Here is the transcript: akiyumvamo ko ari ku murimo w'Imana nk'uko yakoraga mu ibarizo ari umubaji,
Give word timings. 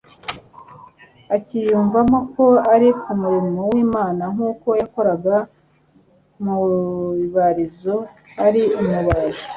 akiyumvamo 1.35 2.19
ko 2.33 2.45
ari 2.73 2.89
ku 3.01 3.11
murimo 3.21 3.59
w'Imana 3.71 4.23
nk'uko 4.33 4.67
yakoraga 4.81 5.35
mu 6.43 6.57
ibarizo 7.25 7.95
ari 8.45 8.61
umubaji, 8.79 9.43